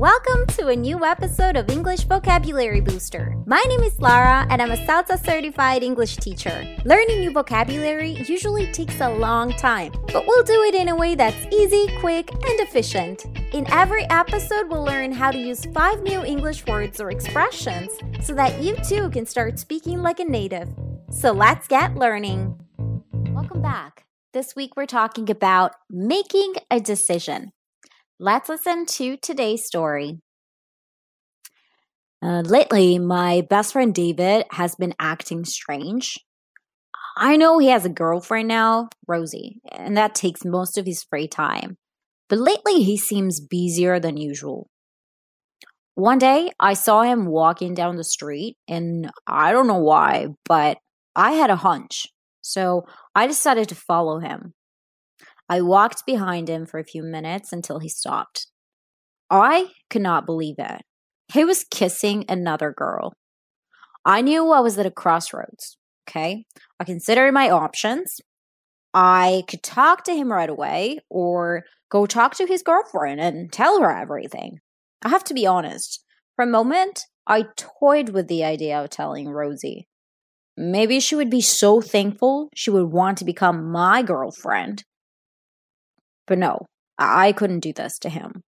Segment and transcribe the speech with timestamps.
[0.00, 3.36] Welcome to a new episode of English Vocabulary Booster.
[3.44, 6.74] My name is Lara and I'm a CELTA certified English teacher.
[6.86, 11.14] Learning new vocabulary usually takes a long time, but we'll do it in a way
[11.14, 13.26] that's easy, quick, and efficient.
[13.52, 17.90] In every episode, we'll learn how to use five new English words or expressions
[18.22, 20.70] so that you too can start speaking like a native.
[21.10, 22.58] So let's get learning.
[23.32, 24.06] Welcome back.
[24.32, 27.52] This week we're talking about making a decision.
[28.22, 30.18] Let's listen to today's story.
[32.22, 36.18] Uh, lately, my best friend David has been acting strange.
[37.16, 41.28] I know he has a girlfriend now, Rosie, and that takes most of his free
[41.28, 41.78] time.
[42.28, 44.68] But lately, he seems busier than usual.
[45.94, 50.76] One day, I saw him walking down the street, and I don't know why, but
[51.16, 52.06] I had a hunch.
[52.42, 52.84] So
[53.14, 54.52] I decided to follow him.
[55.50, 58.46] I walked behind him for a few minutes until he stopped.
[59.28, 60.82] I could not believe it.
[61.32, 63.14] He was kissing another girl.
[64.04, 65.76] I knew I was at a crossroads.
[66.08, 66.44] Okay.
[66.78, 68.20] I considered my options.
[68.94, 73.80] I could talk to him right away or go talk to his girlfriend and tell
[73.80, 74.58] her everything.
[75.02, 76.04] I have to be honest.
[76.36, 79.88] For a moment, I toyed with the idea of telling Rosie.
[80.56, 84.84] Maybe she would be so thankful she would want to become my girlfriend.
[86.30, 88.44] But no, I couldn't do this to him.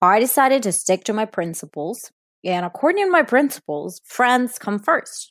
[0.00, 2.10] I decided to stick to my principles,
[2.42, 5.30] and according to my principles, friends come first.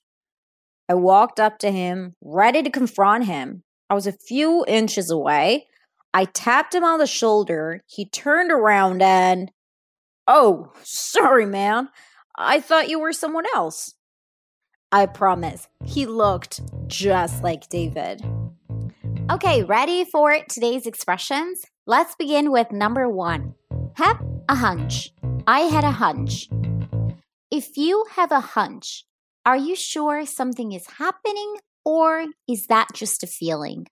[0.88, 3.64] I walked up to him, ready to confront him.
[3.90, 5.66] I was a few inches away.
[6.14, 7.82] I tapped him on the shoulder.
[7.88, 9.52] He turned around and,
[10.28, 11.90] Oh, sorry, man.
[12.38, 13.96] I thought you were someone else.
[14.92, 18.22] I promise, he looked just like David.
[19.32, 21.64] Okay, ready for today's expressions?
[21.88, 23.56] Let's begin with number one.
[23.96, 25.12] Have a hunch.
[25.48, 26.48] I had a hunch.
[27.50, 29.04] If you have a hunch,
[29.48, 33.88] are you sure something is happening or is that just a feeling?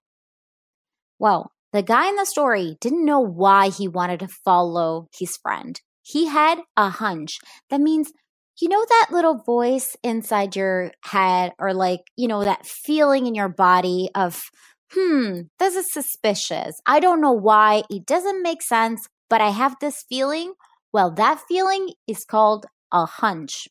[1.18, 5.82] Well, the guy in the story didn't know why he wanted to follow his friend.
[6.04, 7.40] He had a hunch.
[7.72, 8.14] That means,
[8.62, 13.34] you know, that little voice inside your head, or like, you know, that feeling in
[13.34, 14.44] your body of,
[14.92, 16.80] hmm, this is suspicious.
[16.86, 17.84] I don't know why.
[17.90, 20.54] It doesn't make sense, but I have this feeling.
[20.92, 23.68] Well, that feeling is called a hunch.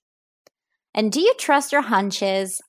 [0.94, 2.60] And do you trust your hunches?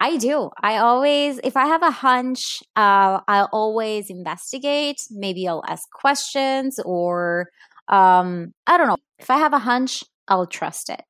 [0.00, 0.50] I do.
[0.62, 4.96] I always, if I have a hunch, uh, I'll always investigate.
[5.10, 7.50] Maybe I'll ask questions or
[7.88, 8.96] um, I don't know.
[9.18, 11.02] If I have a hunch, I'll trust it.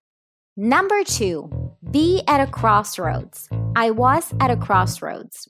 [0.56, 1.50] Number two,
[1.90, 3.48] be at a crossroads.
[3.76, 5.48] I was at a crossroads.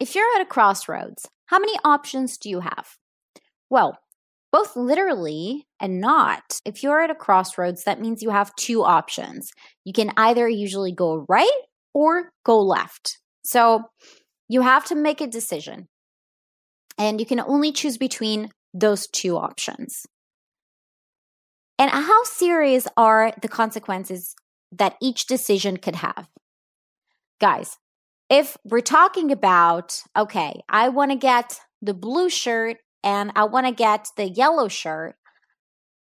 [0.00, 2.96] If you're at a crossroads, how many options do you have?
[3.70, 3.98] Well,
[4.50, 6.60] both literally and not.
[6.64, 9.50] If you're at a crossroads, that means you have two options.
[9.84, 11.62] You can either usually go right
[11.94, 13.18] or go left.
[13.44, 13.84] So
[14.48, 15.88] you have to make a decision.
[16.98, 20.04] And you can only choose between those two options.
[21.78, 24.34] And how serious are the consequences
[24.70, 26.28] that each decision could have?
[27.40, 27.78] Guys,
[28.32, 33.66] if we're talking about, okay, I want to get the blue shirt and I want
[33.66, 35.16] to get the yellow shirt,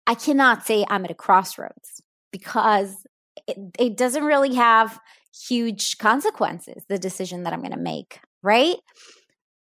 [0.07, 2.01] I cannot say I'm at a crossroads
[2.31, 2.95] because
[3.47, 5.00] it, it doesn't really have
[5.47, 8.77] huge consequences, the decision that I'm going to make, right?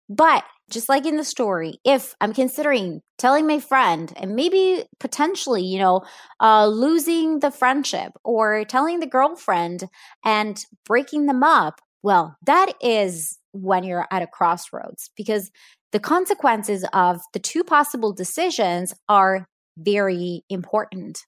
[0.09, 5.63] But just like in the story, if I'm considering telling my friend and maybe potentially,
[5.63, 6.01] you know,
[6.41, 9.85] uh, losing the friendship or telling the girlfriend
[10.25, 15.51] and breaking them up, well, that is when you're at a crossroads because
[15.91, 19.47] the consequences of the two possible decisions are
[19.77, 21.19] very important.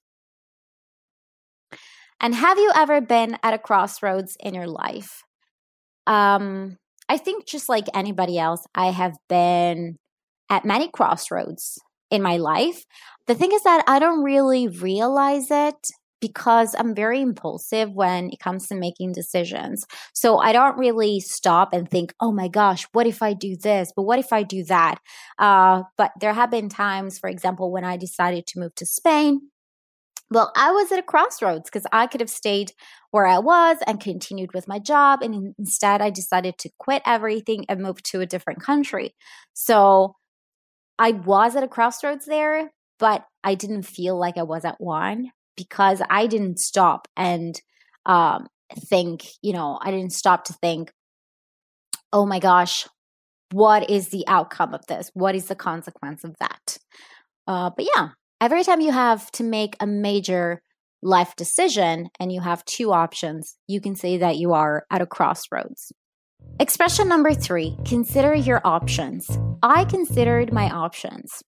[2.20, 5.22] And have you ever been at a crossroads in your life?
[6.06, 9.98] Um, I think just like anybody else, I have been
[10.48, 11.78] at many crossroads
[12.10, 12.84] in my life.
[13.26, 15.76] The thing is that I don't really realize it
[16.24, 19.84] because I'm very impulsive when it comes to making decisions.
[20.14, 23.92] So I don't really stop and think, oh my gosh, what if I do this?
[23.94, 25.00] But what if I do that?
[25.38, 29.50] Uh, but there have been times, for example, when I decided to move to Spain.
[30.30, 32.72] Well, I was at a crossroads because I could have stayed
[33.10, 35.20] where I was and continued with my job.
[35.20, 39.14] And instead, I decided to quit everything and move to a different country.
[39.52, 40.16] So
[40.98, 45.32] I was at a crossroads there, but I didn't feel like I was at one
[45.56, 47.60] because I didn't stop and
[48.06, 48.46] um,
[48.88, 50.92] think, you know, I didn't stop to think,
[52.12, 52.86] oh my gosh,
[53.52, 55.10] what is the outcome of this?
[55.14, 56.78] What is the consequence of that?
[57.46, 58.08] Uh, but yeah,
[58.44, 60.60] Every time you have to make a major
[61.02, 65.06] life decision and you have two options, you can say that you are at a
[65.06, 65.92] crossroads.
[66.60, 69.38] Expression number three consider your options.
[69.62, 71.42] I considered my options.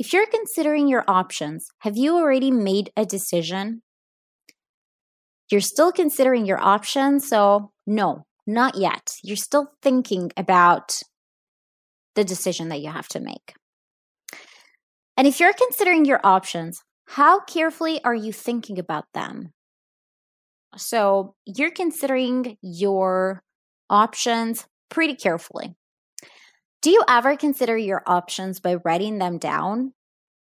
[0.00, 3.82] If you're considering your options, have you already made a decision?
[5.50, 9.12] You're still considering your options, so no, not yet.
[9.22, 11.02] You're still thinking about
[12.14, 13.52] the decision that you have to make.
[15.18, 19.52] And if you're considering your options, how carefully are you thinking about them?
[20.78, 23.42] So you're considering your
[23.90, 25.74] options pretty carefully.
[26.82, 29.92] Do you ever consider your options by writing them down?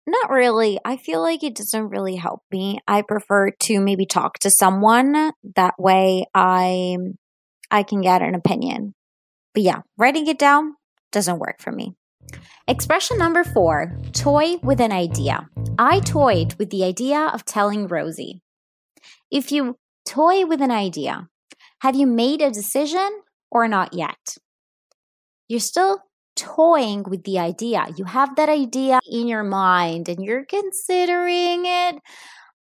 [0.05, 0.79] Not really.
[0.85, 2.79] I feel like it doesn't really help me.
[2.87, 5.31] I prefer to maybe talk to someone.
[5.55, 6.97] That way I
[7.71, 8.93] I can get an opinion.
[9.53, 10.75] But yeah, writing it down
[11.11, 11.95] doesn't work for me.
[12.67, 15.49] Expression number four toy with an idea.
[15.79, 18.41] I toyed with the idea of telling Rosie.
[19.31, 21.27] If you toy with an idea,
[21.79, 23.09] have you made a decision
[23.49, 24.37] or not yet?
[25.49, 26.03] You're still
[26.37, 27.87] toying with the idea.
[27.97, 31.95] You have that idea in your mind and you're considering it,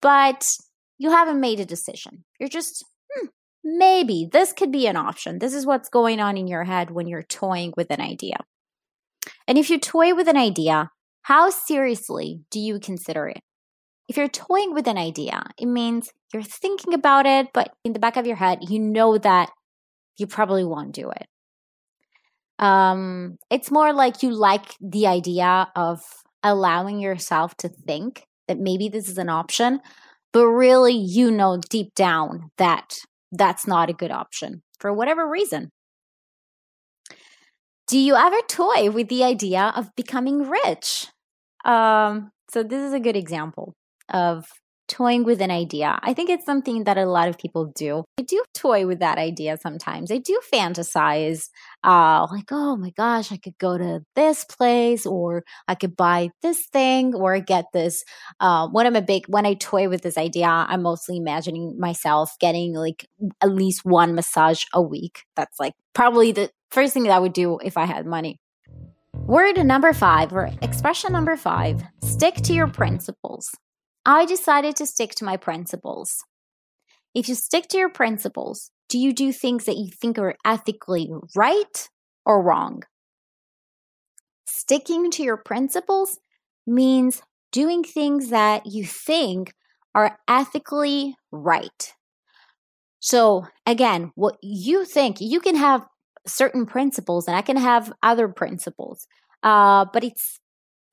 [0.00, 0.56] but
[0.98, 2.24] you haven't made a decision.
[2.38, 3.26] You're just, hmm,
[3.64, 5.38] maybe this could be an option.
[5.38, 8.36] This is what's going on in your head when you're toying with an idea.
[9.48, 10.90] And if you toy with an idea,
[11.22, 13.40] how seriously do you consider it?
[14.08, 17.98] If you're toying with an idea, it means you're thinking about it, but in the
[17.98, 19.50] back of your head, you know that
[20.18, 21.26] you probably won't do it.
[22.58, 26.00] Um, it's more like you like the idea of
[26.42, 29.80] allowing yourself to think that maybe this is an option,
[30.32, 32.94] but really you know deep down that
[33.32, 35.70] that's not a good option for whatever reason.
[37.86, 41.08] Do you ever toy with the idea of becoming rich?
[41.64, 43.74] Um, so, this is a good example
[44.12, 44.46] of
[44.88, 45.98] toying with an idea.
[46.02, 48.04] I think it's something that a lot of people do.
[48.18, 50.10] I do toy with that idea sometimes.
[50.10, 51.48] I do fantasize,
[51.82, 56.30] uh, like, oh my gosh, I could go to this place, or I could buy
[56.42, 58.04] this thing, or get this.
[58.40, 62.34] Uh, when I'm a big, when I toy with this idea, I'm mostly imagining myself
[62.40, 63.08] getting like
[63.40, 65.24] at least one massage a week.
[65.36, 68.38] That's like probably the first thing that I would do if I had money.
[69.14, 73.50] Word number five, or expression number five stick to your principles.
[74.06, 76.24] I decided to stick to my principles.
[77.14, 81.10] If you stick to your principles, do you do things that you think are ethically
[81.34, 81.88] right
[82.26, 82.82] or wrong?
[84.46, 86.18] Sticking to your principles
[86.66, 89.54] means doing things that you think
[89.94, 91.94] are ethically right.
[93.00, 95.86] So, again, what you think, you can have
[96.26, 99.06] certain principles and I can have other principles,
[99.42, 100.40] uh, but it's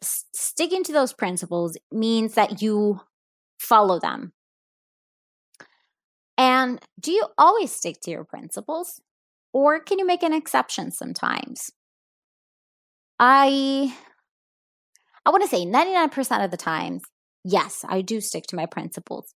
[0.01, 3.01] sticking to those principles means that you
[3.59, 4.33] follow them.
[6.37, 8.99] And do you always stick to your principles?
[9.53, 11.69] Or can you make an exception sometimes?
[13.19, 13.95] I
[15.23, 17.03] I want to say 99% of the times,
[17.43, 19.35] yes, I do stick to my principles.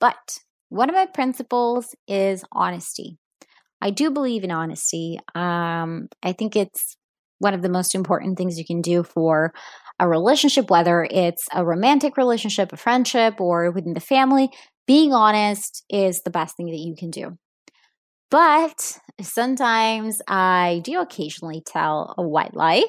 [0.00, 0.38] But
[0.70, 3.18] one of my principles is honesty.
[3.80, 5.20] I do believe in honesty.
[5.34, 6.96] Um, I think it's
[7.38, 9.52] one of the most important things you can do for
[10.00, 14.50] a relationship, whether it's a romantic relationship, a friendship, or within the family.
[14.86, 17.36] Being honest is the best thing that you can do.
[18.30, 22.84] But sometimes I do occasionally tell a white lie.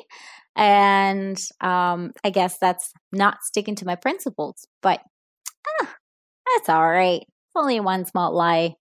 [0.56, 5.01] And um, I guess that's not sticking to my principles, but
[5.82, 5.96] ah,
[6.53, 7.24] that's all right.
[7.56, 8.75] only one small lie.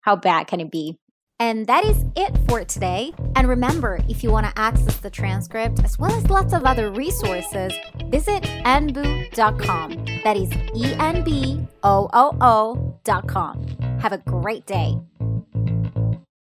[0.00, 0.98] How bad can it be?
[1.44, 3.12] And that is it for today.
[3.36, 6.90] And remember, if you want to access the transcript as well as lots of other
[6.90, 7.70] resources,
[8.06, 10.06] visit enboo.com.
[10.24, 13.66] That is E N B O O O.com.
[14.00, 14.96] Have a great day.